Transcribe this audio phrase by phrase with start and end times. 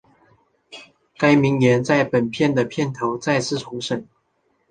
[1.15, 4.07] 该名言在本片的片头再次重申。